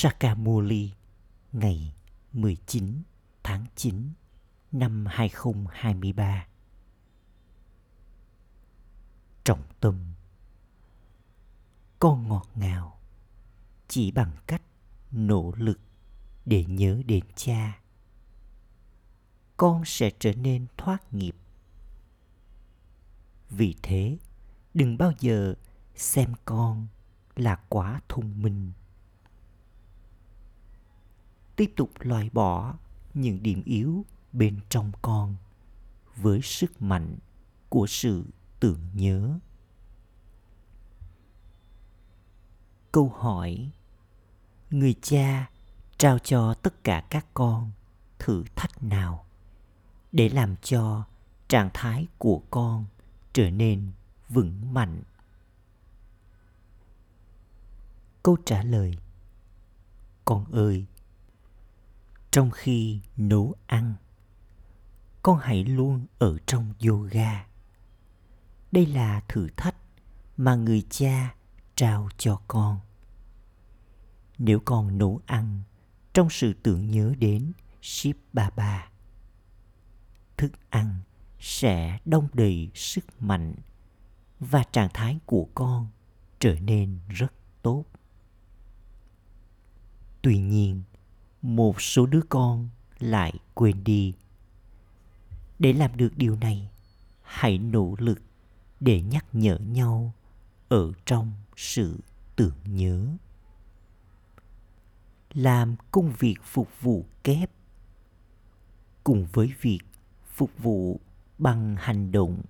[0.00, 0.92] Sakamuli
[1.52, 1.94] ngày
[2.32, 3.02] 19
[3.42, 4.12] tháng 9
[4.72, 6.46] năm 2023.
[9.44, 9.94] Trọng tâm
[11.98, 12.98] Con ngọt ngào
[13.88, 14.62] chỉ bằng cách
[15.10, 15.80] nỗ lực
[16.46, 17.80] để nhớ đến cha.
[19.56, 21.36] Con sẽ trở nên thoát nghiệp.
[23.50, 24.18] Vì thế,
[24.74, 25.54] đừng bao giờ
[25.96, 26.86] xem con
[27.36, 28.72] là quá thông minh
[31.58, 32.74] tiếp tục loại bỏ
[33.14, 35.36] những điểm yếu bên trong con
[36.16, 37.16] với sức mạnh
[37.68, 38.24] của sự
[38.60, 39.38] tưởng nhớ.
[42.92, 43.70] Câu hỏi,
[44.70, 45.50] người cha
[45.98, 47.70] trao cho tất cả các con
[48.18, 49.24] thử thách nào
[50.12, 51.04] để làm cho
[51.48, 52.84] trạng thái của con
[53.32, 53.90] trở nên
[54.28, 55.02] vững mạnh?
[58.22, 58.98] Câu trả lời,
[60.24, 60.86] con ơi
[62.30, 63.94] trong khi nấu ăn.
[65.22, 67.46] Con hãy luôn ở trong yoga.
[68.72, 69.76] Đây là thử thách
[70.36, 71.34] mà người cha
[71.74, 72.80] trao cho con.
[74.38, 75.62] Nếu con nấu ăn
[76.12, 78.90] trong sự tưởng nhớ đến Shiv Baba,
[80.36, 81.00] thức ăn
[81.38, 83.54] sẽ đông đầy sức mạnh
[84.40, 85.88] và trạng thái của con
[86.38, 87.84] trở nên rất tốt.
[90.22, 90.82] Tuy nhiên
[91.42, 94.14] một số đứa con lại quên đi.
[95.58, 96.70] Để làm được điều này,
[97.22, 98.22] hãy nỗ lực
[98.80, 100.12] để nhắc nhở nhau
[100.68, 101.98] ở trong sự
[102.36, 103.06] tưởng nhớ.
[105.32, 107.50] Làm công việc phục vụ kép
[109.04, 109.80] cùng với việc
[110.34, 111.00] phục vụ
[111.38, 112.42] bằng hành động.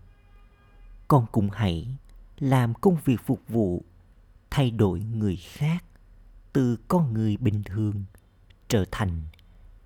[1.08, 1.96] Con cũng hãy
[2.38, 3.84] làm công việc phục vụ
[4.50, 5.84] thay đổi người khác
[6.52, 8.04] từ con người bình thường
[8.68, 9.22] trở thành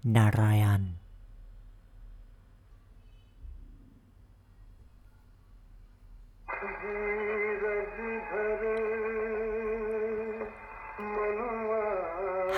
[0.05, 0.87] Narayan.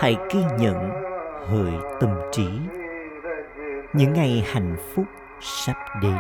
[0.00, 0.90] Hãy ghi nhận
[1.48, 2.48] hơi tâm trí
[3.94, 5.06] những ngày hạnh phúc
[5.40, 6.18] sắp đến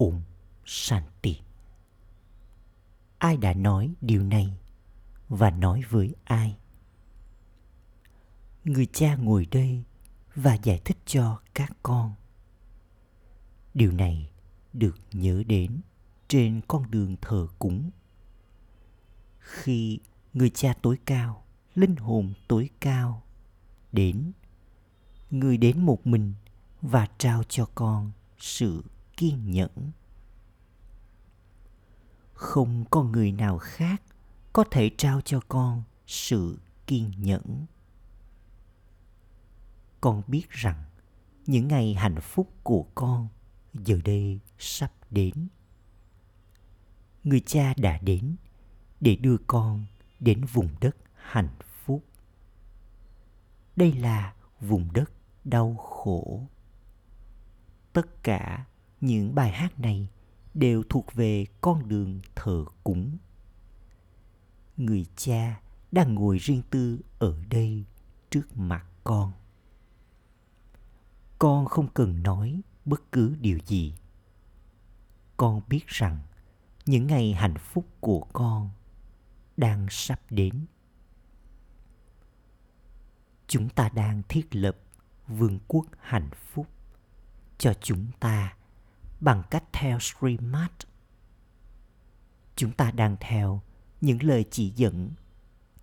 [0.00, 0.20] Om
[0.64, 1.40] Shanti.
[3.18, 4.58] Ai đã nói điều này
[5.28, 6.56] và nói với ai?
[8.64, 9.84] Người cha ngồi đây
[10.34, 12.14] và giải thích cho các con.
[13.74, 14.30] Điều này
[14.72, 15.80] được nhớ đến
[16.28, 17.90] trên con đường thờ cúng.
[19.38, 19.98] Khi
[20.32, 21.44] người cha tối cao,
[21.74, 23.22] linh hồn tối cao
[23.92, 24.32] đến,
[25.30, 26.34] người đến một mình
[26.82, 28.82] và trao cho con sự
[29.20, 29.92] kiên nhẫn.
[32.32, 34.02] Không có người nào khác
[34.52, 37.66] có thể trao cho con sự kiên nhẫn.
[40.00, 40.84] Con biết rằng
[41.46, 43.28] những ngày hạnh phúc của con
[43.74, 45.48] giờ đây sắp đến.
[47.24, 48.36] Người cha đã đến
[49.00, 49.86] để đưa con
[50.20, 51.54] đến vùng đất hạnh
[51.84, 52.04] phúc.
[53.76, 55.12] Đây là vùng đất
[55.44, 56.46] đau khổ.
[57.92, 58.66] Tất cả
[59.00, 60.08] những bài hát này
[60.54, 63.18] đều thuộc về con đường thờ cúng.
[64.76, 65.60] Người cha
[65.92, 67.84] đang ngồi riêng tư ở đây
[68.30, 69.32] trước mặt con.
[71.38, 73.94] Con không cần nói bất cứ điều gì.
[75.36, 76.18] Con biết rằng
[76.86, 78.70] những ngày hạnh phúc của con
[79.56, 80.66] đang sắp đến.
[83.46, 84.76] Chúng ta đang thiết lập
[85.28, 86.66] vương quốc hạnh phúc
[87.58, 88.54] cho chúng ta
[89.20, 90.70] bằng cách theo Srimad.
[92.56, 93.60] Chúng ta đang theo
[94.00, 95.10] những lời chỉ dẫn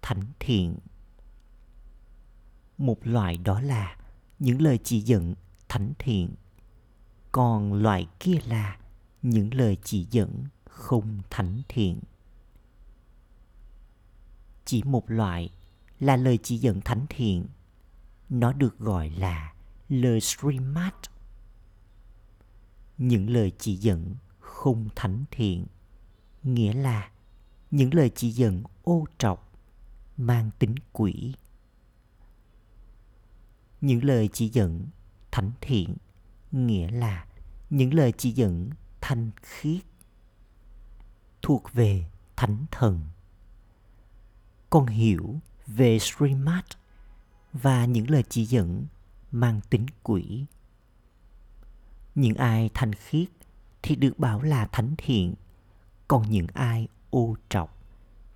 [0.01, 0.77] thánh thiện.
[2.77, 3.97] Một loại đó là
[4.39, 5.35] những lời chỉ dẫn
[5.69, 6.35] thánh thiện,
[7.31, 8.77] còn loại kia là
[9.21, 11.99] những lời chỉ dẫn không thánh thiện
[14.67, 15.49] chỉ một loại
[15.99, 17.45] là lời chỉ dẫn thánh thiện,
[18.29, 19.53] nó được gọi là
[19.89, 20.93] lời Srimad.
[22.97, 25.65] Những lời chỉ dẫn không thánh thiện,
[26.43, 27.11] nghĩa là
[27.71, 29.53] những lời chỉ dẫn ô trọc,
[30.17, 31.33] mang tính quỷ.
[33.81, 34.85] Những lời chỉ dẫn
[35.31, 35.95] thánh thiện,
[36.51, 37.25] nghĩa là
[37.69, 38.69] những lời chỉ dẫn
[39.01, 39.81] thanh khiết,
[41.41, 42.05] thuộc về
[42.35, 43.01] thánh thần.
[44.69, 46.63] Con hiểu về Srimad
[47.53, 48.85] và những lời chỉ dẫn
[49.31, 50.45] mang tính quỷ.
[52.17, 53.29] Những ai thanh khiết
[53.81, 55.35] thì được bảo là thánh thiện,
[56.07, 57.77] còn những ai ô trọc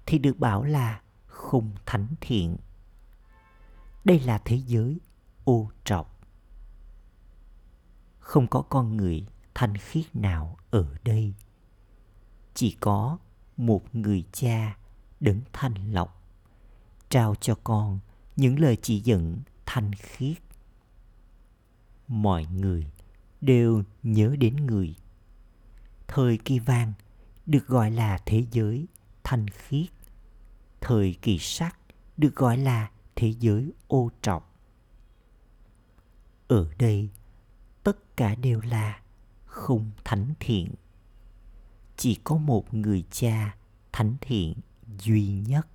[0.06, 2.58] thì được bảo là không thánh thiện.
[4.04, 5.00] Đây là thế giới
[5.44, 6.20] ô trọc.
[8.20, 11.34] Không có con người thanh khiết nào ở đây.
[12.54, 13.18] Chỉ có
[13.58, 14.78] một người cha
[15.20, 16.24] đấng thanh lọc
[17.10, 18.00] trao cho con
[18.36, 20.38] những lời chỉ dẫn thanh khiết
[22.08, 22.92] mọi người
[23.42, 24.96] đều nhớ đến người.
[26.08, 26.94] Thời kỳ vàng
[27.46, 28.88] được gọi là thế giới
[29.24, 29.88] thanh khiết.
[30.82, 31.78] Thời kỳ sắc
[32.18, 34.44] được gọi là thế giới ô trọng
[36.52, 37.10] ở đây,
[37.84, 39.02] tất cả đều là
[39.46, 40.74] không thánh thiện.
[41.98, 43.56] Chỉ có một người cha
[43.92, 44.54] thánh thiện
[45.00, 45.68] duy nhất.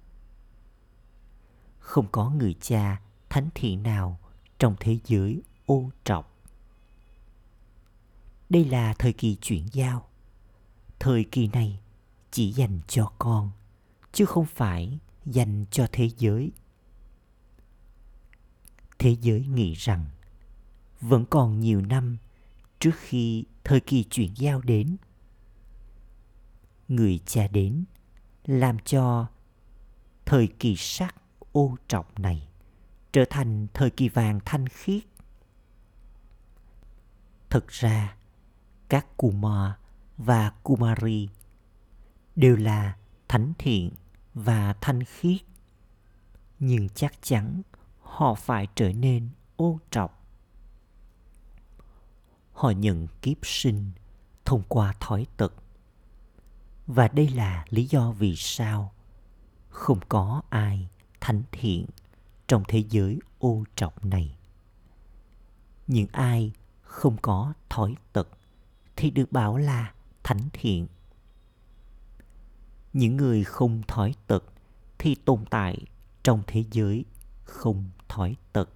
[1.79, 4.19] Không có người cha thánh thiện nào
[4.59, 6.25] trong thế giới ô trọng
[8.49, 10.09] đây là thời kỳ chuyển giao.
[10.99, 11.81] Thời kỳ này
[12.31, 13.51] chỉ dành cho con,
[14.13, 16.53] chứ không phải dành cho thế giới.
[18.99, 20.05] Thế giới nghĩ rằng
[21.01, 22.17] vẫn còn nhiều năm
[22.79, 24.97] trước khi thời kỳ chuyển giao đến.
[26.89, 27.85] Người cha đến
[28.45, 29.27] làm cho
[30.25, 31.15] thời kỳ sắc
[31.53, 32.49] ô trọng này
[33.13, 35.03] trở thành thời kỳ vàng thanh khiết.
[37.51, 38.16] Thực ra,
[38.89, 39.73] các Kumar
[40.19, 41.29] và Kumari
[42.37, 42.97] đều là
[43.29, 43.91] thánh thiện
[44.35, 45.41] và thanh khiết.
[46.59, 47.63] Nhưng chắc chắn
[48.01, 50.25] họ phải trở nên ô trọc.
[52.53, 53.91] Họ nhận kiếp sinh
[54.45, 55.55] thông qua thói tật.
[56.87, 58.93] Và đây là lý do vì sao
[59.69, 60.89] không có ai
[61.21, 61.87] thánh thiện
[62.47, 64.37] trong thế giới ô trọc này.
[65.87, 66.53] Những ai
[66.83, 68.29] không có thói tật
[68.97, 70.87] thì được bảo là thánh thiện.
[72.93, 74.45] Những người không thói tật
[74.99, 75.87] thì tồn tại
[76.23, 77.05] trong thế giới
[77.45, 78.69] không thói tật.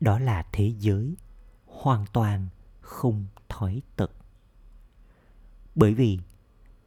[0.00, 1.16] Đó là thế giới
[1.66, 2.48] hoàn toàn
[2.80, 4.10] không thói tật.
[5.74, 6.18] Bởi vì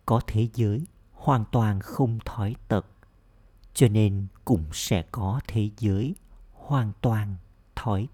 [0.06, 2.86] có thế giới hoàn toàn không thói tật,
[3.74, 6.16] cho nên cũng sẽ có thế giới
[6.54, 7.36] hoàn toàn
[7.76, 8.08] thói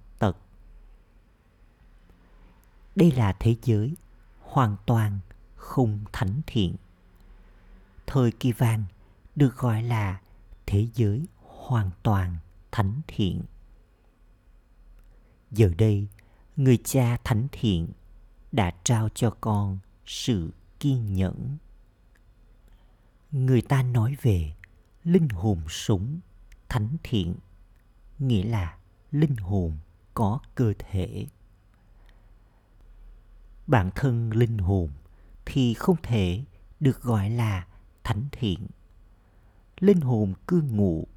[2.97, 3.95] đây là thế giới
[4.39, 5.19] hoàn toàn
[5.55, 6.75] không thánh thiện.
[8.07, 8.83] Thời kỳ vàng
[9.35, 10.21] được gọi là
[10.65, 12.37] thế giới hoàn toàn
[12.71, 13.41] thánh thiện.
[15.51, 16.07] Giờ đây,
[16.55, 17.87] người cha thánh thiện
[18.51, 21.57] đã trao cho con sự kiên nhẫn.
[23.31, 24.53] Người ta nói về
[25.03, 26.19] linh hồn sống
[26.69, 27.35] thánh thiện,
[28.19, 28.77] nghĩa là
[29.11, 29.77] linh hồn
[30.13, 31.27] có cơ thể
[33.67, 34.89] bản thân linh hồn
[35.45, 36.43] thì không thể
[36.79, 37.67] được gọi là
[38.03, 38.67] thánh thiện.
[39.79, 41.07] Linh hồn cư ngụ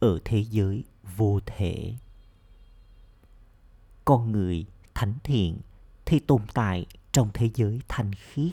[0.00, 0.84] ở thế giới
[1.16, 1.94] vô thể.
[4.04, 5.60] Con người thánh thiện
[6.04, 8.52] thì tồn tại trong thế giới thanh khiết.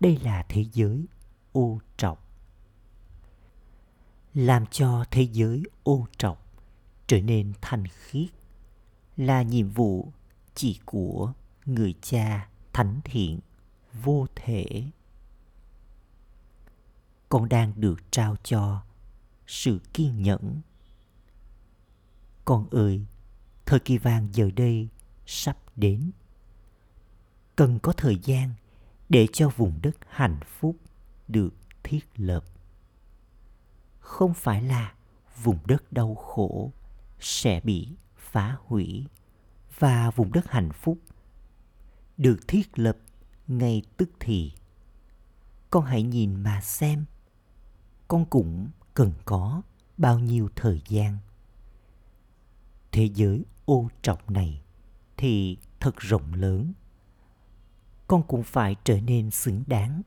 [0.00, 1.04] Đây là thế giới
[1.52, 2.26] ô trọc.
[4.34, 6.46] Làm cho thế giới ô trọc
[7.06, 8.28] trở nên thanh khiết
[9.16, 10.12] là nhiệm vụ
[10.54, 11.32] chỉ của
[11.74, 13.40] người cha thánh thiện,
[14.02, 14.84] vô thể.
[17.28, 18.82] Con đang được trao cho
[19.46, 20.60] sự kiên nhẫn.
[22.44, 23.06] Con ơi,
[23.66, 24.88] thời kỳ vàng giờ đây
[25.26, 26.10] sắp đến.
[27.56, 28.54] Cần có thời gian
[29.08, 30.76] để cho vùng đất hạnh phúc
[31.28, 32.44] được thiết lập.
[33.98, 34.94] Không phải là
[35.42, 36.72] vùng đất đau khổ
[37.20, 39.06] sẽ bị phá hủy
[39.78, 40.98] và vùng đất hạnh phúc
[42.20, 42.96] được thiết lập
[43.48, 44.52] ngay tức thì.
[45.70, 47.04] Con hãy nhìn mà xem,
[48.08, 49.62] con cũng cần có
[49.96, 51.18] bao nhiêu thời gian.
[52.92, 54.62] Thế giới ô trọng này
[55.16, 56.72] thì thật rộng lớn,
[58.06, 60.02] con cũng phải trở nên xứng đáng.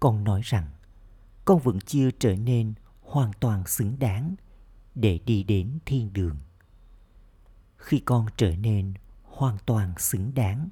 [0.00, 0.70] Con nói rằng,
[1.44, 4.34] con vẫn chưa trở nên hoàn toàn xứng đáng
[4.94, 6.36] để đi đến thiên đường.
[7.76, 8.94] Khi con trở nên
[9.38, 10.68] hoàn toàn xứng đáng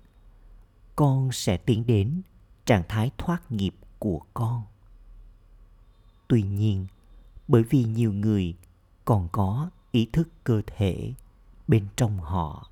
[0.97, 2.23] con sẽ tiến đến
[2.65, 4.63] trạng thái thoát nghiệp của con
[6.29, 6.87] tuy nhiên,
[7.49, 8.55] bởi vì nhiều người
[9.05, 11.15] còn có ý thức cơ thể
[11.69, 12.71] bên trong họ,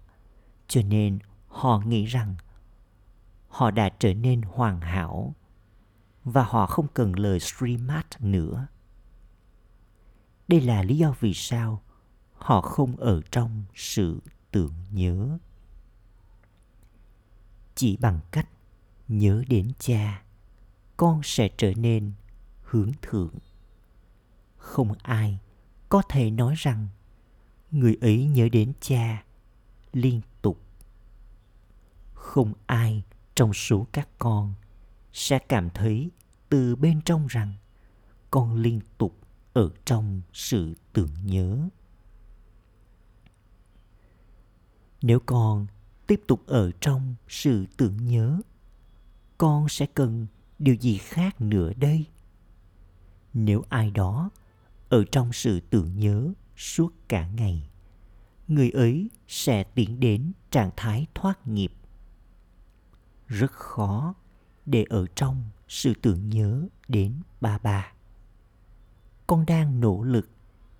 [0.69, 2.35] cho nên họ nghĩ rằng
[3.49, 5.35] họ đã trở nên hoàn hảo
[6.25, 8.67] và họ không cần lời streamat nữa.
[10.49, 11.83] Đây là lý do vì sao
[12.33, 15.39] họ không ở trong sự tưởng nhớ.
[17.75, 18.49] Chỉ bằng cách
[19.09, 20.23] nhớ đến cha,
[20.97, 22.13] con sẽ trở nên
[22.63, 23.35] hướng thượng.
[24.57, 25.39] Không ai
[25.89, 26.89] có thể nói rằng
[27.71, 29.25] người ấy nhớ đến cha
[29.93, 30.61] liên tục.
[32.15, 33.03] Không ai
[33.35, 34.55] trong số các con
[35.13, 36.11] sẽ cảm thấy
[36.49, 37.55] từ bên trong rằng
[38.31, 39.17] con liên tục
[39.53, 41.69] ở trong sự tưởng nhớ
[45.05, 45.67] nếu con
[46.07, 48.41] tiếp tục ở trong sự tưởng nhớ.
[49.39, 50.27] Con sẽ cần
[50.59, 52.07] điều gì khác nữa đây?
[53.35, 54.31] Nếu ai đó
[54.89, 57.69] ở trong sự tưởng nhớ suốt cả ngày,
[58.49, 61.73] người ấy sẽ tiến đến trạng thái thoát nghiệp.
[63.27, 64.15] Rất khó
[64.67, 67.93] để ở trong sự tưởng nhớ đến ba ba.
[69.27, 70.29] Con đang nỗ lực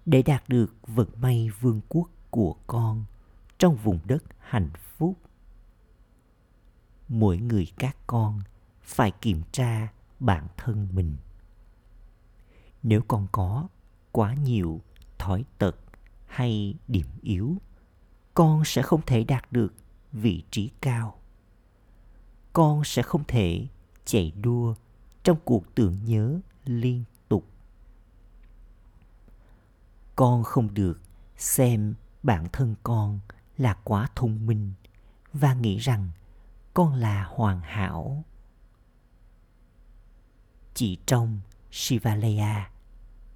[0.07, 3.05] để đạt được vận may vương quốc của con
[3.59, 5.19] trong vùng đất hạnh phúc.
[7.09, 8.41] Mỗi người các con
[8.83, 11.17] phải kiểm tra bản thân mình.
[12.83, 13.69] Nếu con có
[14.13, 14.81] quá nhiều
[15.19, 15.77] thói tật
[16.27, 17.57] hay điểm yếu,
[18.35, 19.75] con sẽ không thể đạt được
[20.13, 21.19] vị trí cao
[22.55, 23.67] con sẽ không thể
[24.05, 24.75] chạy đua
[25.23, 27.45] trong cuộc tưởng nhớ liên tục
[30.17, 31.01] con không được
[31.37, 33.21] xem bản thân con
[33.59, 34.73] là quá thông minh
[35.33, 36.11] và nghĩ rằng
[36.75, 38.25] con là hoàn hảo
[40.75, 42.71] chỉ trong shivalaya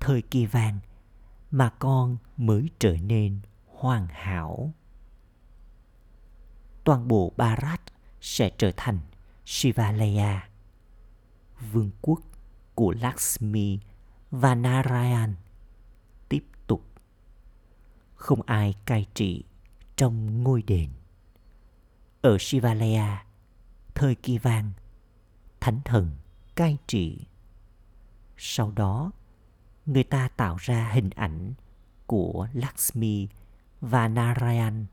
[0.00, 0.78] thời kỳ vàng
[1.50, 4.72] mà con mới trở nên hoàn hảo
[6.88, 7.80] toàn bộ Bharat
[8.20, 8.98] sẽ trở thành
[9.44, 10.48] Shivalaya,
[11.72, 12.20] vương quốc
[12.74, 13.78] của Lakshmi
[14.30, 15.34] và Narayan
[16.28, 16.84] tiếp tục.
[18.14, 19.44] Không ai cai trị
[19.98, 20.90] trong ngôi đền.
[22.22, 23.24] Ở Shivalaya,
[23.94, 24.72] thời kỳ vàng,
[25.60, 26.10] thánh thần
[26.56, 27.26] cai trị.
[28.36, 29.10] Sau đó,
[29.86, 31.54] người ta tạo ra hình ảnh
[32.06, 33.28] của Lakshmi
[33.80, 34.86] và Narayan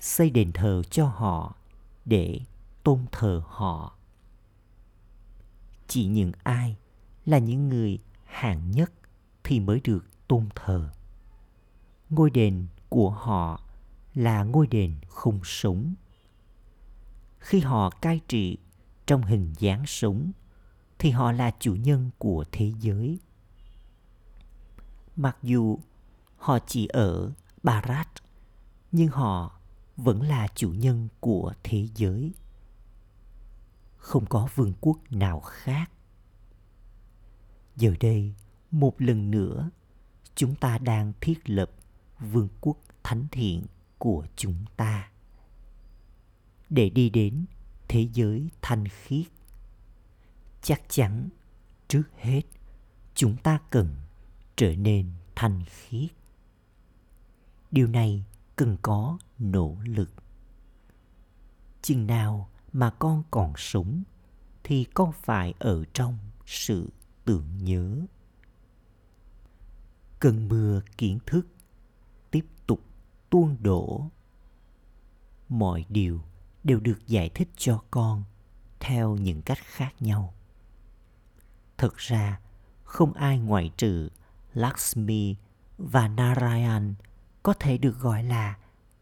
[0.00, 1.54] xây đền thờ cho họ
[2.04, 2.40] để
[2.82, 3.96] tôn thờ họ
[5.86, 6.76] chỉ những ai
[7.24, 8.92] là những người hạng nhất
[9.44, 10.90] thì mới được tôn thờ
[12.10, 13.65] ngôi đền của họ
[14.16, 15.94] là ngôi đền khung súng.
[17.38, 18.58] khi họ cai trị
[19.06, 20.32] trong hình dáng súng,
[20.98, 23.18] thì họ là chủ nhân của thế giới.
[25.16, 25.78] Mặc dù
[26.36, 27.32] họ chỉ ở
[27.62, 28.08] barat
[28.92, 29.60] nhưng họ
[29.96, 32.32] vẫn là chủ nhân của thế giới.
[33.96, 35.90] Không có vương quốc nào khác.
[37.76, 38.34] Giờ đây
[38.70, 39.70] một lần nữa
[40.34, 41.70] chúng ta đang thiết lập
[42.20, 43.66] vương quốc thánh thiện
[43.98, 45.10] của chúng ta.
[46.70, 47.44] Để đi đến
[47.88, 49.26] thế giới thanh khiết,
[50.62, 51.28] chắc chắn
[51.88, 52.42] trước hết
[53.14, 53.96] chúng ta cần
[54.56, 56.10] trở nên thanh khiết.
[57.70, 58.24] Điều này
[58.56, 60.10] cần có nỗ lực.
[61.82, 64.02] Chừng nào mà con còn sống
[64.64, 66.90] thì con phải ở trong sự
[67.24, 68.00] tưởng nhớ.
[70.20, 71.46] Cơn mưa kiến thức
[73.36, 74.10] tuôn đổ.
[75.48, 76.20] Mọi điều
[76.64, 78.24] đều được giải thích cho con
[78.80, 80.34] theo những cách khác nhau.
[81.78, 82.40] Thực ra,
[82.84, 84.08] không ai ngoại trừ
[84.54, 85.36] lakshmi
[85.78, 86.94] và narayan
[87.42, 88.58] có thể được gọi là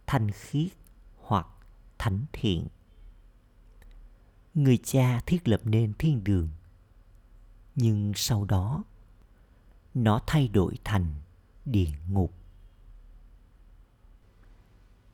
[0.07, 0.73] thanh khiết
[1.21, 1.47] hoặc
[1.99, 2.67] thánh thiện.
[4.55, 6.49] Người cha thiết lập nên thiên đường.
[7.75, 8.85] Nhưng sau đó,
[9.95, 11.15] nó thay đổi thành
[11.65, 12.44] địa ngục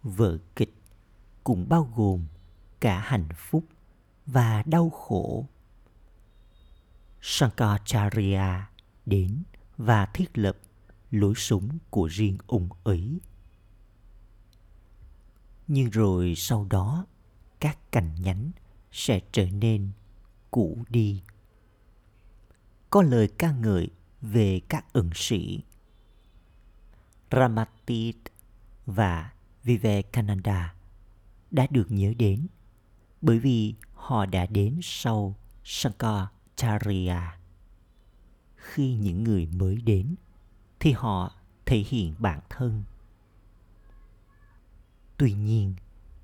[0.03, 0.75] vở kịch
[1.45, 2.27] cũng bao gồm
[2.81, 3.65] cả hạnh phúc
[4.27, 5.47] và đau khổ
[7.21, 8.71] Shankaracharya
[9.07, 9.43] đến
[9.77, 10.57] và thiết lập
[11.11, 13.21] lối sống của riêng ông ấy.
[15.69, 17.07] nhưng rồi sau đó,
[17.61, 18.51] các cành nhánh
[18.93, 19.91] sẽ trở nên
[20.51, 21.23] cũ đi
[22.91, 23.91] có lời ca ngợi
[24.21, 25.65] về các ẩn sĩ
[27.31, 28.17] Ramatit
[28.87, 29.33] và
[29.65, 30.75] Vivekananda
[31.51, 32.47] đã được nhớ đến
[33.21, 37.39] bởi vì họ đã đến sau Shankaracharya.
[38.57, 40.15] Khi những người mới đến
[40.81, 41.33] thì họ
[41.67, 42.83] thể hiện bản thân.
[45.17, 45.75] Tuy nhiên,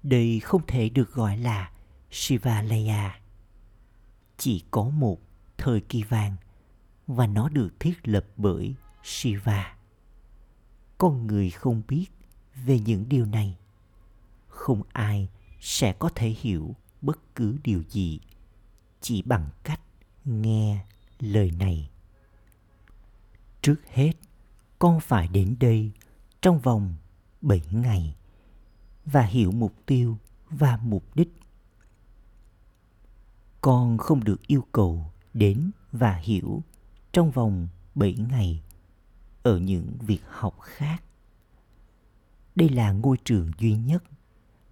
[0.03, 1.71] đây không thể được gọi là
[2.11, 3.21] Shivalaya.
[4.37, 5.21] Chỉ có một
[5.59, 6.37] thời kỳ vàng
[7.07, 9.77] và nó được thiết lập bởi Shiva.
[10.99, 12.07] Con người không biết
[12.65, 13.57] về những điều này.
[14.49, 15.29] Không ai
[15.61, 18.21] sẽ có thể hiểu bất cứ điều gì
[19.01, 19.81] chỉ bằng cách
[20.25, 20.85] nghe
[21.21, 21.91] lời này.
[23.63, 24.13] Trước hết,
[24.79, 25.91] con phải đến đây
[26.41, 26.95] trong vòng
[27.41, 28.17] 7 ngày
[29.05, 30.17] và hiểu mục tiêu
[30.51, 31.29] và mục đích.
[33.61, 36.63] Con không được yêu cầu đến và hiểu
[37.13, 38.63] trong vòng 7 ngày
[39.43, 41.03] ở những việc học khác.
[42.57, 44.03] Đây là ngôi trường duy nhất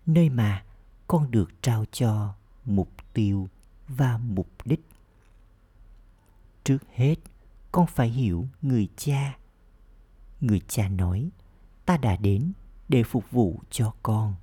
[0.06, 0.64] nơi mà
[1.06, 3.48] con được trao cho mục tiêu
[3.88, 4.80] và mục đích.
[6.64, 7.14] Trước hết,
[7.72, 9.38] con phải hiểu người cha.
[10.40, 11.30] Người cha nói,
[11.86, 12.52] ta đã đến
[12.88, 14.34] để phục vụ cho con.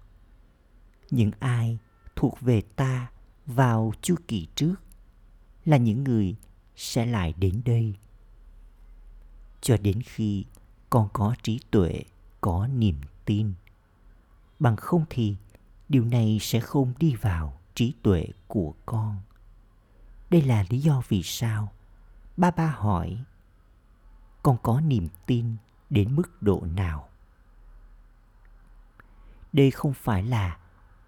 [1.11, 1.77] Những ai
[2.15, 3.11] thuộc về ta
[3.45, 4.75] vào chu kỳ trước
[5.65, 6.35] là những người
[6.75, 7.95] sẽ lại đến đây
[9.61, 10.45] cho đến khi
[10.89, 12.03] con có trí tuệ
[12.41, 12.95] có niềm
[13.31, 13.53] tin.
[14.59, 15.37] Bằng không thì
[15.89, 19.21] điều này sẽ không đi vào trí tuệ của con.
[20.29, 21.71] Đây là lý do vì sao
[22.37, 23.23] ba ba hỏi,
[24.43, 25.55] con có niềm tin
[25.89, 27.09] đến mức độ nào?
[29.53, 30.57] Đây không phải là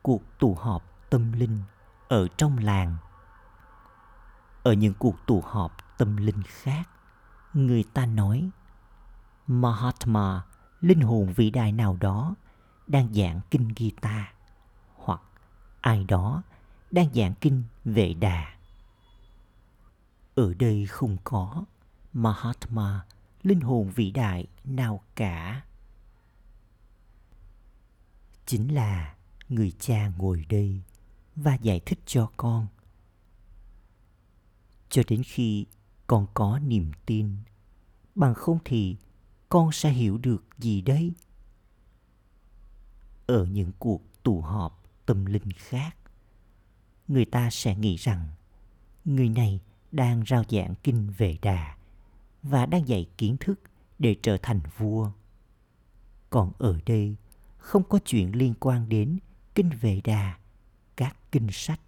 [0.01, 1.59] cuộc tụ họp tâm linh
[2.07, 2.97] ở trong làng.
[4.63, 6.89] Ở những cuộc tụ họp tâm linh khác,
[7.53, 8.49] người ta nói,
[9.47, 10.43] mahatma
[10.83, 12.35] linh hồn vĩ đại nào đó
[12.87, 14.33] đang giảng kinh Gita
[14.95, 15.21] hoặc
[15.81, 16.43] ai đó
[16.91, 18.53] đang giảng kinh Vệ Đà.
[20.35, 21.65] Ở đây không có
[22.13, 23.05] Mahatma,
[23.43, 25.61] linh hồn vĩ đại nào cả.
[28.45, 29.15] Chính là
[29.49, 30.81] người cha ngồi đây
[31.35, 32.67] và giải thích cho con.
[34.89, 35.65] Cho đến khi
[36.07, 37.35] con có niềm tin,
[38.15, 38.97] bằng không thì
[39.53, 41.13] con sẽ hiểu được gì đấy?
[43.27, 45.97] Ở những cuộc tụ họp tâm linh khác,
[47.07, 48.27] người ta sẽ nghĩ rằng
[49.05, 49.59] người này
[49.91, 51.77] đang rao giảng kinh về đà
[52.43, 53.59] và đang dạy kiến thức
[53.99, 55.11] để trở thành vua.
[56.29, 57.15] Còn ở đây
[57.57, 59.19] không có chuyện liên quan đến
[59.55, 60.37] kinh về đà,
[60.95, 61.81] các kinh sách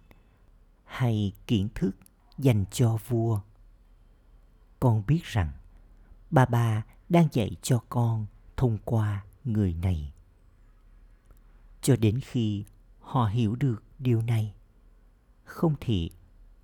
[0.84, 1.96] hay kiến thức
[2.38, 3.40] dành cho vua.
[4.80, 5.52] Con biết rằng
[6.30, 10.12] bà bà đang dạy cho con thông qua người này.
[11.82, 12.64] Cho đến khi
[13.00, 14.54] họ hiểu được điều này,
[15.44, 16.10] không thì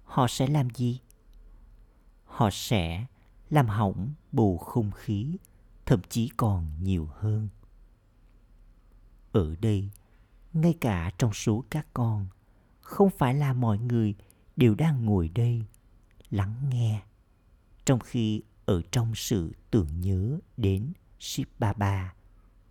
[0.05, 1.01] họ sẽ làm gì?
[2.25, 3.07] Họ sẽ
[3.51, 5.37] làm hỏng bầu không khí,
[5.87, 7.49] thậm chí còn nhiều hơn.
[9.33, 9.91] Ở đây,
[10.53, 12.27] ngay cả trong số các con,
[12.81, 14.15] không phải là mọi người
[14.57, 15.65] đều đang ngồi đây
[16.31, 17.03] lắng nghe,
[17.85, 21.49] trong khi ở trong sự tưởng nhớ đến Shiv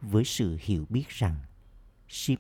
[0.01, 1.36] với sự hiểu biết rằng
[2.10, 2.39] Shiv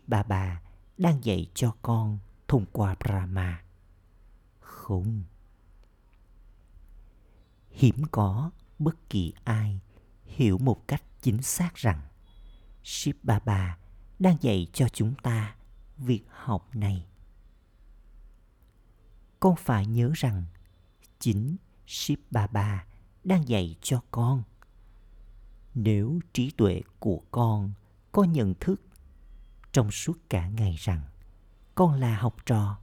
[0.97, 3.63] đang dạy cho con thông qua Brahma.
[4.59, 5.23] Không.
[7.69, 9.79] Hiếm có bất kỳ ai
[10.25, 12.01] hiểu một cách chính xác rằng
[12.83, 13.15] Shiv
[14.19, 15.55] đang dạy cho chúng ta
[15.97, 17.05] việc học này.
[19.39, 20.45] Con phải nhớ rằng
[21.19, 21.55] chính
[21.87, 22.19] Shiv
[23.23, 24.43] đang dạy cho con.
[25.73, 27.71] Nếu trí tuệ của con
[28.11, 28.81] có nhận thức
[29.71, 31.01] trong suốt cả ngày rằng
[31.75, 32.79] con là học trò,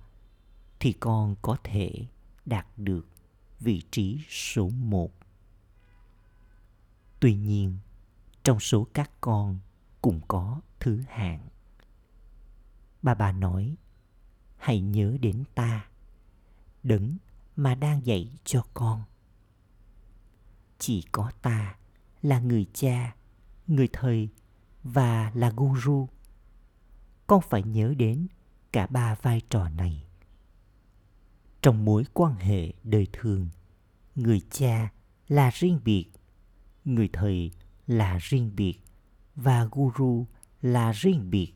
[0.80, 2.06] thì con có thể
[2.46, 3.06] đạt được
[3.60, 5.12] vị trí số một.
[7.20, 7.78] Tuy nhiên,
[8.44, 9.58] trong số các con
[10.02, 11.48] cũng có thứ hạng.
[13.02, 13.76] Bà bà nói,
[14.56, 15.88] hãy nhớ đến ta,
[16.82, 17.16] đấng
[17.56, 19.02] mà đang dạy cho con
[20.78, 21.76] chỉ có ta
[22.22, 23.16] là người cha,
[23.66, 24.28] người thầy
[24.82, 26.08] và là guru.
[27.26, 28.26] Con phải nhớ đến
[28.72, 30.04] cả ba vai trò này.
[31.62, 33.48] Trong mối quan hệ đời thường,
[34.14, 34.92] người cha
[35.28, 36.06] là riêng biệt,
[36.84, 37.50] người thầy
[37.86, 38.80] là riêng biệt
[39.34, 40.26] và guru
[40.62, 41.52] là riêng biệt.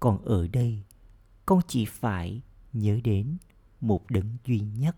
[0.00, 0.82] Còn ở đây,
[1.46, 3.36] con chỉ phải nhớ đến
[3.80, 4.96] một đấng duy nhất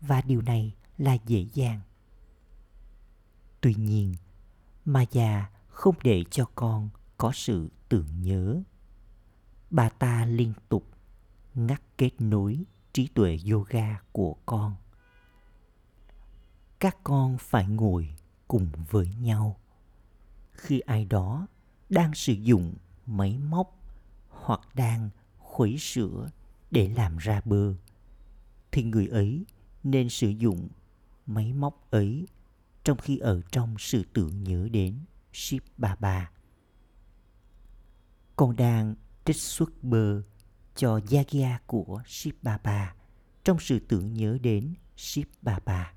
[0.00, 1.80] và điều này là dễ dàng
[3.64, 4.14] tuy nhiên,
[4.84, 8.62] ma già không để cho con có sự tưởng nhớ.
[9.70, 10.86] Bà ta liên tục
[11.54, 14.74] ngắt kết nối trí tuệ yoga của con.
[16.78, 18.14] Các con phải ngồi
[18.48, 19.56] cùng với nhau.
[20.52, 21.46] Khi ai đó
[21.88, 22.74] đang sử dụng
[23.06, 23.78] máy móc
[24.28, 26.30] hoặc đang khuấy sữa
[26.70, 27.74] để làm ra bơ,
[28.72, 29.44] thì người ấy
[29.84, 30.68] nên sử dụng
[31.26, 32.26] máy móc ấy
[32.84, 34.98] trong khi ở trong sự tưởng nhớ đến
[35.32, 36.30] Ship Baba.
[38.36, 38.94] Con đang
[39.24, 40.22] trích xuất bơ
[40.76, 42.94] cho Yagya của Ship Baba
[43.44, 45.94] trong sự tưởng nhớ đến Ship Baba.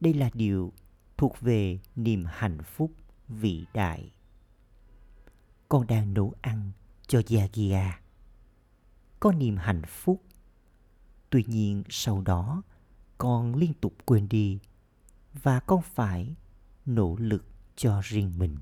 [0.00, 0.72] Đây là điều
[1.16, 2.92] thuộc về niềm hạnh phúc
[3.28, 4.12] vĩ đại.
[5.68, 6.72] Con đang nấu ăn
[7.06, 8.00] cho Yagya.
[9.20, 10.22] Có niềm hạnh phúc.
[11.30, 12.62] Tuy nhiên sau đó
[13.18, 14.58] con liên tục quên đi
[15.42, 16.34] và con phải
[16.86, 17.44] nỗ lực
[17.76, 18.56] cho riêng mình.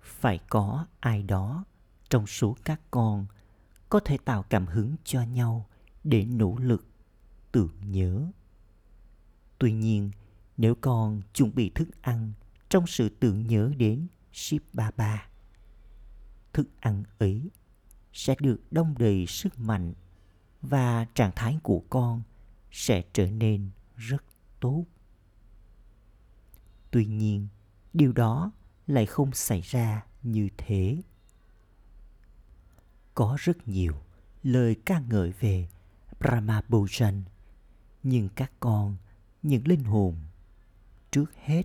[0.00, 1.64] Phải có ai đó
[2.08, 3.26] trong số các con
[3.88, 5.66] có thể tạo cảm hứng cho nhau
[6.04, 6.86] để nỗ lực,
[7.52, 8.30] tưởng nhớ.
[9.58, 10.10] Tuy nhiên,
[10.56, 12.32] nếu con chuẩn bị thức ăn
[12.68, 15.28] trong sự tưởng nhớ đến ship ba ba,
[16.52, 17.50] thức ăn ấy
[18.12, 19.94] sẽ được đông đầy sức mạnh
[20.68, 22.22] và trạng thái của con
[22.70, 24.24] sẽ trở nên rất
[24.60, 24.84] tốt
[26.90, 27.48] tuy nhiên,
[27.92, 28.52] điều đó
[28.86, 31.02] lại không xảy ra như thế
[33.14, 33.92] có rất nhiều
[34.42, 35.68] lời ca ngợi về
[36.20, 37.22] brahma bhujan
[38.02, 38.96] nhưng các con,
[39.42, 40.16] những linh hồn
[41.10, 41.62] trước hết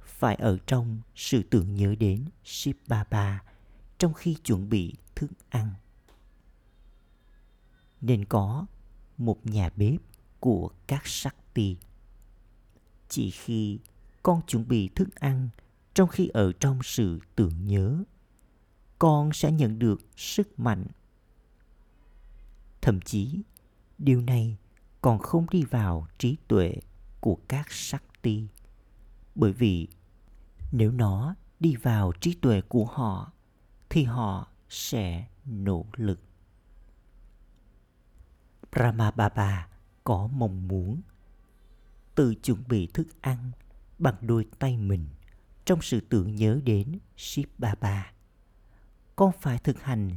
[0.00, 3.42] phải ở trong sự tưởng nhớ đến Shiv Baba
[3.98, 5.74] trong khi chuẩn bị thức ăn.
[8.00, 8.66] Nên có
[9.18, 10.00] một nhà bếp
[10.40, 11.76] của các Shakti.
[13.08, 13.78] Chỉ khi
[14.22, 15.48] con chuẩn bị thức ăn
[15.94, 18.04] trong khi ở trong sự tưởng nhớ,
[18.98, 20.86] con sẽ nhận được sức mạnh.
[22.80, 23.42] Thậm chí,
[23.98, 24.56] điều này
[25.00, 26.74] còn không đi vào trí tuệ
[27.20, 28.46] của các Shakti.
[29.34, 29.88] Bởi vì
[30.72, 33.32] nếu nó đi vào trí tuệ của họ
[33.90, 36.20] thì họ sẽ nỗ lực.
[38.72, 39.68] Brahmababa
[40.04, 41.00] có mong muốn
[42.14, 43.50] tự chuẩn bị thức ăn
[43.98, 45.06] bằng đôi tay mình
[45.64, 48.12] trong sự tưởng nhớ đến Shiv Baba.
[49.16, 50.16] Con phải thực hành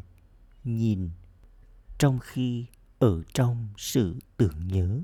[0.63, 1.09] nhìn
[1.97, 2.65] trong khi
[2.99, 5.01] ở trong sự tưởng nhớ.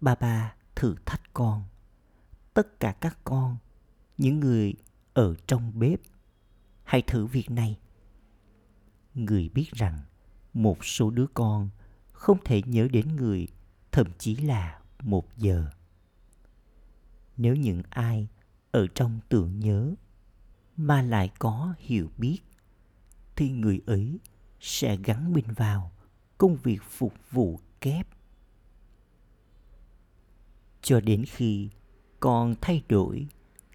[0.00, 1.64] Baba thử thách con.
[2.54, 3.56] Tất cả các con,
[4.18, 4.74] những người
[5.14, 6.00] ở trong bếp,
[6.84, 7.78] hãy thử việc này.
[9.14, 10.00] Người biết rằng
[10.54, 11.68] một số đứa con
[12.22, 13.48] không thể nhớ đến người,
[13.92, 15.66] thậm chí là một giờ.
[17.36, 18.28] Nếu những ai
[18.70, 19.94] ở trong tưởng nhớ
[20.76, 22.38] mà lại có hiểu biết,
[23.36, 24.18] thì người ấy
[24.60, 25.92] sẽ gắn mình vào
[26.38, 28.06] công việc phục vụ kép.
[30.82, 31.70] Cho đến khi
[32.20, 33.26] con thay đổi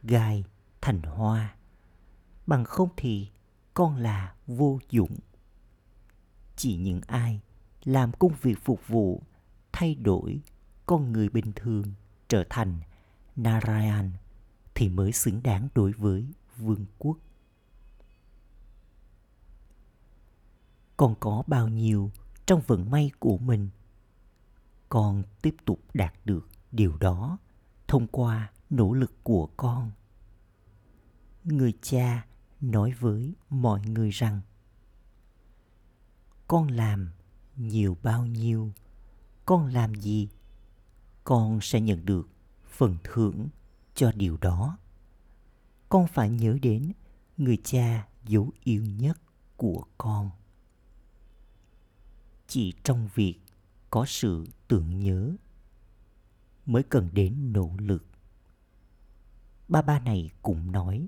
[0.03, 0.43] gai
[0.81, 1.55] thành hoa,
[2.47, 3.27] bằng không thì
[3.73, 5.15] con là vô dụng.
[6.55, 7.41] Chỉ những ai
[7.83, 9.23] làm công việc phục vụ,
[9.71, 10.41] thay đổi
[10.85, 11.83] con người bình thường
[12.27, 12.79] trở thành
[13.35, 14.11] Narayan
[14.75, 17.17] thì mới xứng đáng đối với vương quốc.
[20.97, 22.11] Còn có bao nhiêu
[22.45, 23.69] trong vận may của mình,
[24.89, 27.37] con tiếp tục đạt được điều đó
[27.87, 29.91] thông qua nỗ lực của con
[31.43, 32.25] người cha
[32.61, 34.41] nói với mọi người rằng,
[36.47, 37.11] con làm
[37.57, 38.71] nhiều bao nhiêu,
[39.45, 40.29] con làm gì,
[41.23, 42.29] con sẽ nhận được
[42.67, 43.49] phần thưởng
[43.95, 44.77] cho điều đó.
[45.89, 46.91] Con phải nhớ đến
[47.37, 49.17] người cha dấu yêu nhất
[49.57, 50.31] của con.
[52.47, 53.35] Chỉ trong việc
[53.89, 55.35] có sự tưởng nhớ
[56.65, 58.05] mới cần đến nỗ lực.
[59.67, 61.07] Ba ba này cũng nói,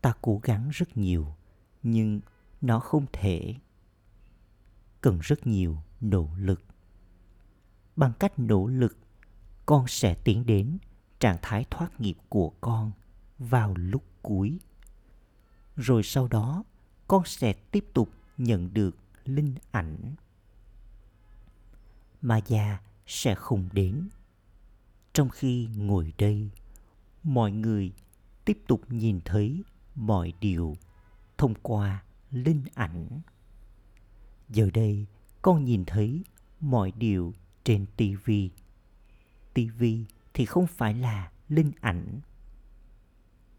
[0.00, 1.34] ta cố gắng rất nhiều,
[1.82, 2.20] nhưng
[2.60, 3.54] nó không thể
[5.02, 6.62] cần rất nhiều nỗ lực.
[7.96, 8.98] Bằng cách nỗ lực,
[9.66, 10.78] con sẽ tiến đến
[11.20, 12.92] trạng thái thoát nghiệp của con
[13.38, 14.58] vào lúc cuối.
[15.76, 16.64] Rồi sau đó,
[17.08, 20.14] con sẽ tiếp tục nhận được linh ảnh.
[22.22, 24.08] Mà già sẽ không đến.
[25.12, 26.50] Trong khi ngồi đây,
[27.22, 27.92] mọi người
[28.44, 30.76] tiếp tục nhìn thấy mọi điều
[31.38, 33.20] thông qua linh ảnh
[34.52, 35.06] giờ đây,
[35.42, 36.22] con nhìn thấy
[36.60, 37.34] mọi điều
[37.64, 38.50] trên tivi
[39.54, 42.20] tivi thì không phải là linh ảnh.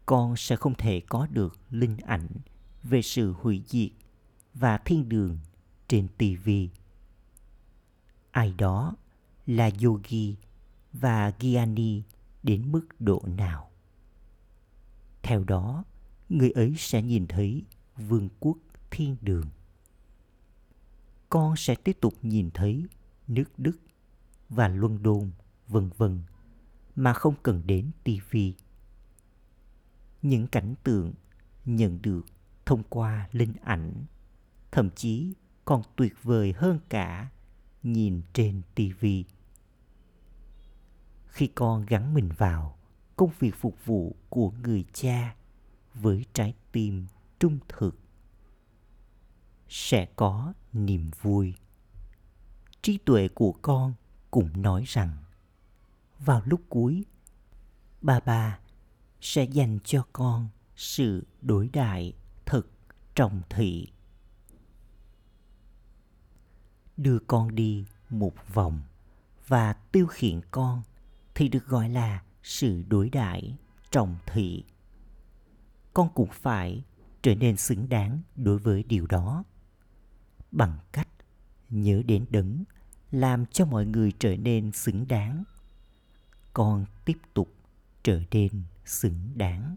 [0.06, 2.28] Con sẽ không thể có được linh ảnh
[2.82, 3.90] về sự hủy diệt
[4.54, 5.38] và thiên đường
[5.88, 6.68] trên tivi
[8.34, 8.96] ai đó
[9.46, 10.34] là yogi
[10.92, 12.02] và gyani
[12.42, 13.70] đến mức độ nào?
[15.22, 15.84] Theo đó,
[16.28, 17.62] người ấy sẽ nhìn thấy
[17.96, 18.58] vương quốc
[18.90, 19.46] thiên đường
[21.34, 22.86] con sẽ tiếp tục nhìn thấy
[23.28, 23.78] nước đức
[24.48, 25.30] và luân đôn,
[25.68, 26.22] vân vân,
[26.96, 28.54] mà không cần đến tivi.
[30.22, 31.12] Những cảnh tượng
[31.64, 32.26] nhận được
[32.66, 34.04] thông qua linh ảnh,
[34.72, 37.30] thậm chí còn tuyệt vời hơn cả
[37.82, 39.24] nhìn trên tivi.
[41.26, 42.78] Khi con gắn mình vào
[43.16, 45.36] công việc phục vụ của người cha
[45.94, 47.06] với trái tim
[47.38, 47.98] trung thực,
[49.68, 51.54] sẽ có niềm vui.
[52.82, 53.94] Trí tuệ của con
[54.30, 55.16] cũng nói rằng,
[56.18, 57.04] vào lúc cuối
[58.00, 58.58] bà bà
[59.20, 62.12] sẽ dành cho con sự đối đại
[62.46, 62.66] thật
[63.14, 63.88] trọng thị.
[66.96, 68.82] Đưa con đi một vòng
[69.46, 70.82] và tiêu khiển con
[71.34, 73.56] thì được gọi là sự đối đãi
[73.90, 74.64] trọng thị.
[75.94, 76.84] Con cũng phải
[77.22, 79.44] trở nên xứng đáng đối với điều đó
[80.56, 81.08] bằng cách
[81.70, 82.64] nhớ đến đấng
[83.10, 85.44] làm cho mọi người trở nên xứng đáng.
[86.52, 87.54] Con tiếp tục
[88.02, 89.76] trở nên xứng đáng.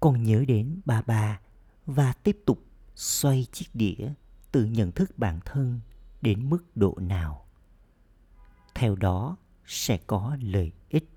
[0.00, 1.40] Con nhớ đến ba ba
[1.86, 4.12] và tiếp tục xoay chiếc đĩa
[4.52, 5.80] từ nhận thức bản thân
[6.22, 7.46] đến mức độ nào.
[8.74, 11.10] Theo đó sẽ có lợi ích.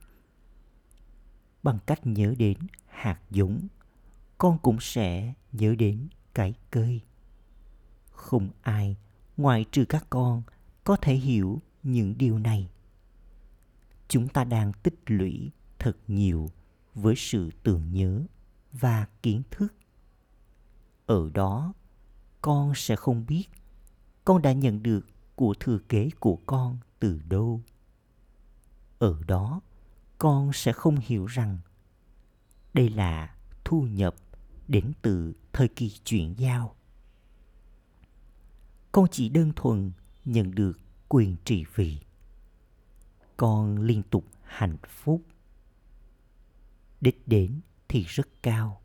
[1.64, 3.68] Bằng cách nhớ đến hạt giống,
[4.38, 7.02] con cũng sẽ nhớ đến cái cây
[8.18, 8.96] không ai
[9.38, 10.44] ngoại trừ các con,
[10.84, 12.70] có thể hiểu những điều này.
[14.08, 16.52] Chúng ta đang tích lũy thật nhiều
[16.96, 18.24] với sự tưởng nhớ
[18.72, 19.74] và kiến thức.
[21.06, 21.74] Ở đó,
[22.42, 23.46] con sẽ không biết
[24.26, 27.62] con đã nhận được của thừa kế của con từ đâu.
[29.00, 29.62] Ở đó,
[30.18, 31.58] con sẽ không hiểu rằng
[32.74, 34.16] đây là thu nhập
[34.68, 36.76] đến từ thời kỳ chuyển giao
[38.98, 39.92] con chỉ đơn thuần
[40.26, 41.98] nhận được quyền trị vì.
[43.38, 45.22] Con liên tục hạnh phúc.
[47.02, 48.82] Đích đến thì rất cao.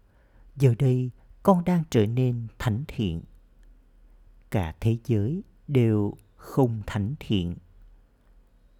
[0.56, 1.10] Giờ đây
[1.42, 3.22] con đang trở nên thánh thiện.
[4.50, 7.56] Cả thế giới đều không thánh thiện.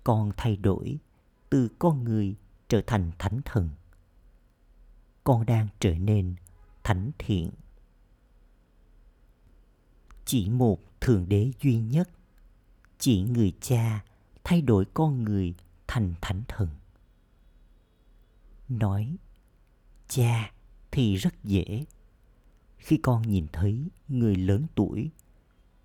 [0.04, 0.98] Con thay đổi
[1.50, 2.34] từ con người
[2.68, 3.68] trở thành thánh thần.
[5.24, 6.34] Con đang trở nên
[6.82, 7.50] thánh thiện.
[10.24, 12.08] Chỉ một thượng đế duy nhất.
[12.98, 14.04] Chỉ người cha
[14.44, 15.54] thay đổi con người
[15.86, 16.68] thành thánh thần.
[18.68, 19.16] Nói,
[20.08, 20.52] cha
[20.90, 21.84] thì rất dễ.
[22.76, 25.10] Khi con nhìn thấy người lớn tuổi,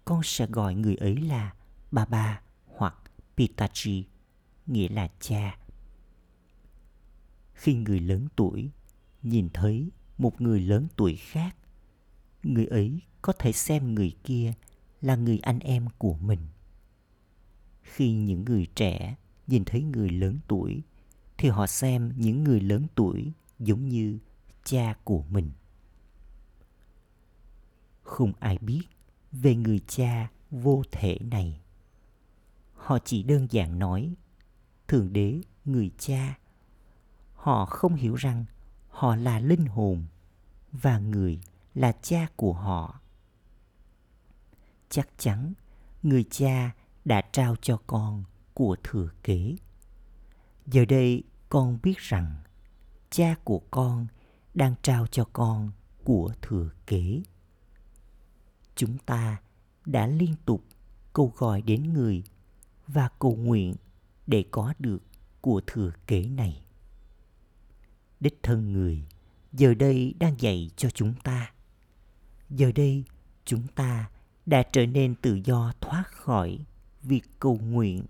[0.05, 1.53] con sẽ gọi người ấy là
[1.91, 2.95] ba ba hoặc
[3.37, 4.05] pitachi,
[4.65, 5.59] nghĩa là cha.
[7.53, 8.71] Khi người lớn tuổi
[9.23, 11.55] nhìn thấy một người lớn tuổi khác,
[12.43, 14.53] người ấy có thể xem người kia
[15.07, 16.39] là người anh em của mình.
[17.81, 19.15] Khi những người trẻ
[19.47, 20.81] nhìn thấy người lớn tuổi,
[21.37, 24.19] thì họ xem những người lớn tuổi giống như
[24.63, 25.51] cha của mình.
[28.01, 28.81] Không ai biết
[29.31, 31.59] về người cha vô thể này.
[32.73, 34.13] Họ chỉ đơn giản nói,
[34.87, 36.37] thượng đế, người cha.
[37.33, 38.45] Họ không hiểu rằng
[38.89, 40.05] họ là linh hồn
[40.71, 41.39] và người
[41.73, 43.01] là cha của họ
[44.89, 45.53] chắc chắn
[46.03, 46.71] người cha
[47.05, 48.23] đã trao cho con
[48.53, 49.55] của thừa kế.
[50.65, 52.35] Giờ đây con biết rằng
[53.09, 54.07] cha của con
[54.53, 55.71] đang trao cho con
[56.03, 57.21] của thừa kế.
[58.75, 59.41] Chúng ta
[59.85, 60.63] đã liên tục
[61.13, 62.23] câu gọi đến người
[62.87, 63.75] và cầu nguyện
[64.27, 65.03] để có được
[65.41, 66.61] của thừa kế này.
[68.19, 69.03] Đích thân người
[69.53, 71.51] giờ đây đang dạy cho chúng ta.
[72.49, 73.03] Giờ đây
[73.45, 74.09] chúng ta
[74.47, 76.59] đã trở nên tự do thoát khỏi
[77.03, 78.05] việc cầu nguyện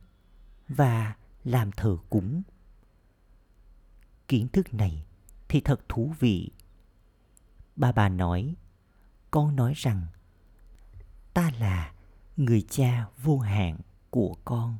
[0.70, 2.42] và làm thờ cúng.
[4.28, 5.06] Kiến thức này
[5.48, 6.52] thì thật thú vị.
[7.76, 8.56] Ba bà nói,
[9.32, 10.06] con nói rằng,
[11.34, 11.94] ta là
[12.38, 13.78] người cha vô hạn
[14.10, 14.78] của con.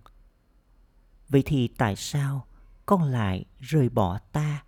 [1.30, 2.46] Vậy thì tại sao
[2.86, 4.64] con lại rời bỏ ta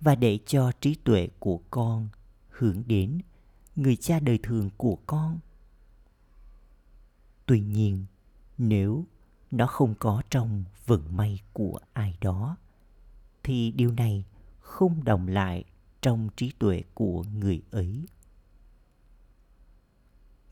[0.00, 2.08] và để cho trí tuệ của con
[2.48, 3.20] hướng đến
[3.76, 5.38] người cha đời thường của con?
[7.46, 8.04] Tuy nhiên,
[8.58, 9.04] nếu
[9.50, 12.56] nó không có trong vận may của ai đó,
[13.42, 14.24] thì điều này
[14.60, 15.64] không đồng lại
[16.00, 18.06] trong trí tuệ của người ấy.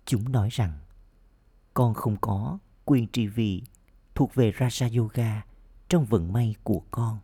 [0.05, 0.79] Chúng nói rằng,
[1.75, 3.63] con không có quyền trị vì
[4.15, 5.43] thuộc về raja yoga
[5.89, 7.19] trong vận may của con.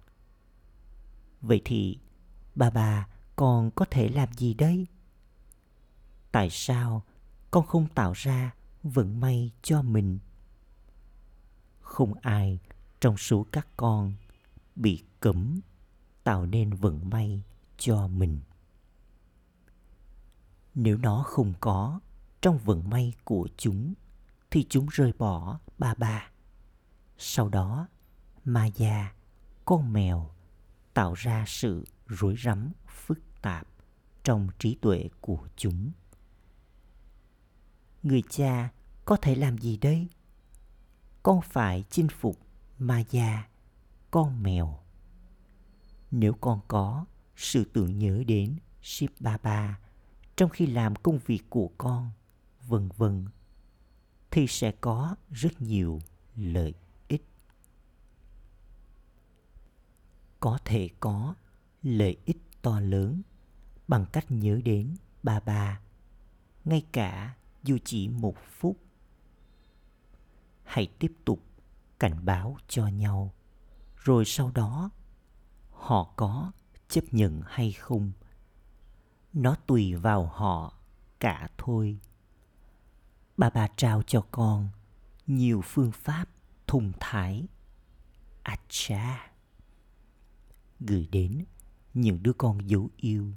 [1.41, 1.99] Vậy thì,
[2.55, 4.87] bà bà, con có thể làm gì đây?
[6.33, 7.03] Tại sao
[7.51, 8.55] con không tạo ra
[8.89, 10.19] vận may cho mình.
[11.81, 12.61] Không ai
[13.01, 14.13] trong số các con
[14.77, 15.61] bị cấm
[16.25, 17.43] tạo nên vận may
[17.79, 18.41] cho mình.
[20.75, 22.01] Nếu nó không có
[22.41, 23.95] trong vận may của chúng,
[24.51, 26.31] thì chúng rơi bỏ ba ba.
[27.19, 27.89] Sau đó
[28.45, 29.13] maya
[29.65, 30.31] con mèo,
[30.95, 33.67] tạo ra sự rối rắm, phức tạp
[34.25, 35.91] trong trí tuệ của chúng.
[38.03, 38.71] Người cha
[39.09, 40.09] có thể làm gì đây
[41.23, 42.39] con phải chinh phục
[42.79, 43.49] ma già
[44.11, 44.79] con mèo
[46.11, 47.05] nếu con có
[47.37, 49.79] sự tưởng nhớ đến ship ba ba
[50.39, 52.11] trong khi làm công việc của con,
[52.67, 53.27] vân vân,
[54.31, 56.01] thì sẽ có rất nhiều
[56.37, 56.75] lợi
[57.09, 57.25] ích.
[60.41, 61.35] Có thể có
[61.83, 63.23] lợi ích to lớn
[63.89, 65.81] bằng cách nhớ đến ba ba
[66.65, 68.77] ngay cả dù chỉ một phút.
[70.69, 71.45] Hãy tiếp tục
[71.99, 73.33] cảnh báo cho nhau,
[73.97, 74.91] rồi sau đó
[75.71, 76.53] họ có
[76.89, 78.13] chấp nhận hay không?
[79.33, 80.75] Nó tùy vào họ
[81.21, 81.99] cả thôi.
[83.37, 84.69] Bà bà trao cho con
[85.27, 86.29] nhiều phương pháp
[86.67, 87.47] thùng thái.
[88.43, 89.33] Acha.
[90.81, 91.45] Gửi đến
[91.95, 93.33] những đứa con dấu yêu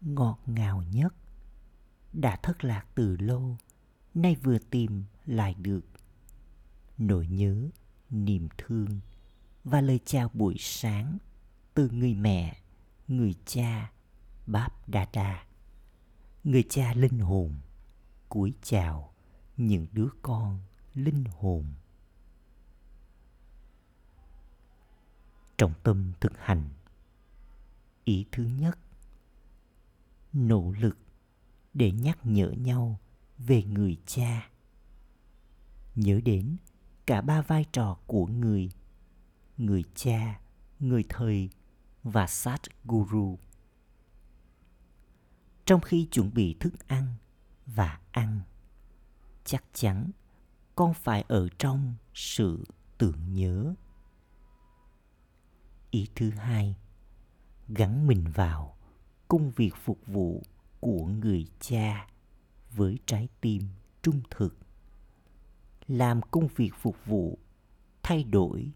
[0.00, 1.14] ngọt ngào nhất.
[2.12, 3.56] Đã thất lạc từ lâu
[4.14, 5.84] nay vừa tìm lại được
[6.98, 7.68] nỗi nhớ,
[8.10, 9.00] niềm thương
[9.64, 11.18] và lời chào buổi sáng
[11.74, 12.60] từ người mẹ,
[13.08, 13.92] người cha
[14.46, 15.44] Báp Đa Đa.
[16.44, 17.54] Người cha linh hồn
[18.28, 19.14] cúi chào
[19.56, 20.60] những đứa con
[20.94, 21.64] linh hồn.
[25.58, 26.68] Trọng tâm thực hành
[28.04, 28.78] Ý thứ nhất,
[30.32, 30.98] Nỗ lực
[31.74, 33.00] để nhắc nhở nhau
[33.38, 34.50] về người cha.
[35.94, 36.56] Nhớ đến
[37.06, 38.70] cả ba vai trò của người,
[39.56, 40.40] người cha,
[40.80, 41.50] người thầy
[42.02, 43.38] và sát guru.
[45.64, 47.14] Trong khi chuẩn bị thức ăn
[47.66, 48.40] và ăn
[49.44, 50.10] chắc chắn
[50.76, 52.64] con phải ở trong sự
[52.98, 53.74] tưởng nhớ.
[55.90, 56.76] Ý thứ hai
[57.68, 58.76] gắn mình vào
[59.28, 60.42] công việc phục vụ
[60.80, 62.08] của người cha
[62.70, 63.62] với trái tim
[64.02, 64.65] trung thực
[65.88, 67.38] làm công việc phục vụ,
[68.02, 68.70] thay đổi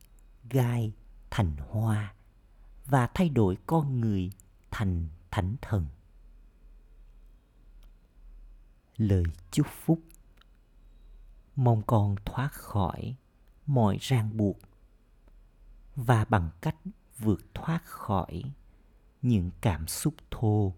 [0.51, 0.93] gai
[1.31, 2.15] thành hoa
[2.87, 4.31] và thay đổi con người
[4.71, 5.87] thành thánh thần.
[8.97, 10.01] Lời chúc phúc.
[11.57, 13.17] Mong con thoát khỏi
[13.67, 14.59] mọi ràng buộc
[15.97, 16.77] và bằng cách
[17.19, 18.43] vượt thoát khỏi
[19.23, 20.75] những cảm xúc thô.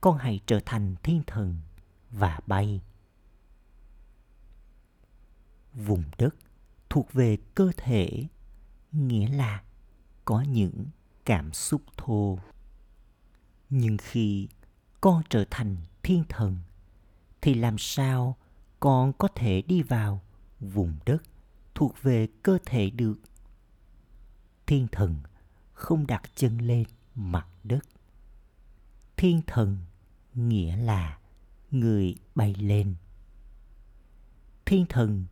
[0.00, 1.56] Con hãy trở thành thiên thần
[2.10, 2.80] và bay
[5.86, 6.34] vùng đất
[6.90, 8.24] thuộc về cơ thể,
[8.92, 9.62] nghĩa là
[10.24, 10.86] có những
[11.24, 12.38] cảm xúc thô.
[13.70, 14.48] Nhưng khi
[15.00, 16.56] con trở thành thiên thần,
[17.40, 18.36] thì làm sao
[18.80, 20.22] con có thể đi vào
[20.60, 21.22] vùng đất
[21.74, 23.14] thuộc về cơ thể được?
[24.66, 25.16] Thiên thần
[25.72, 27.80] không đặt chân lên mặt đất.
[29.16, 29.78] Thiên thần
[30.34, 31.18] nghĩa là
[31.70, 32.94] người bay lên.
[34.64, 35.24] Thiên thần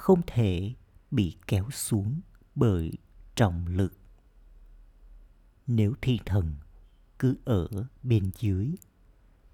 [0.00, 0.74] không thể
[1.10, 2.20] bị kéo xuống
[2.54, 2.92] bởi
[3.34, 3.92] trọng lực
[5.66, 6.54] nếu thiên thần
[7.18, 7.68] cứ ở
[8.02, 8.74] bên dưới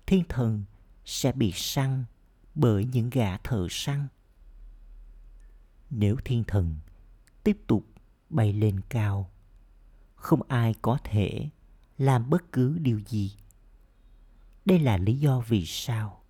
[0.06, 0.64] thiên thần
[1.04, 2.04] sẽ bị săn
[2.54, 4.08] bởi những gã thợ săn.
[5.90, 6.76] Nếu thiên thần
[7.44, 7.86] tiếp tục
[8.30, 9.30] bay lên cao,
[10.14, 11.48] không ai có thể
[11.98, 13.36] làm bất cứ điều gì.
[14.64, 16.22] Đây là lý do vì sao,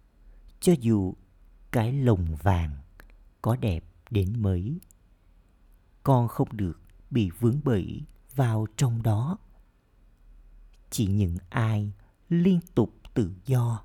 [0.61, 1.15] cho dù
[1.71, 2.77] cái lồng vàng
[3.43, 4.81] có đẹp đến mấy,
[6.03, 6.81] con không được
[7.11, 8.03] bị vướng bẫy
[8.35, 9.39] vào trong đó.
[10.91, 11.93] Chỉ những ai
[12.29, 13.85] liên tục tự do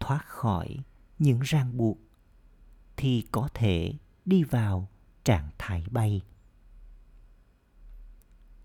[0.00, 0.76] thoát khỏi
[1.18, 1.98] những ràng buộc
[2.96, 3.92] thì có thể
[4.24, 4.88] đi vào
[5.24, 6.20] trạng thái bay.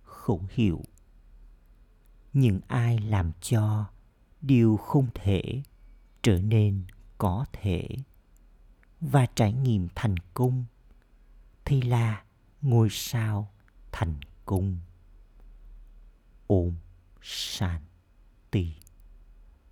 [0.03, 0.81] Khẩu hiệu
[2.33, 3.85] những ai làm cho
[4.41, 5.63] điều không thể
[6.23, 6.85] trở nên
[7.17, 7.87] có thể
[9.11, 10.65] và trải nghiệm thành công
[11.65, 12.23] thì là
[12.61, 13.51] ngôi sao
[13.91, 14.77] thành công
[16.47, 16.73] ôm
[18.51, 18.73] Tì.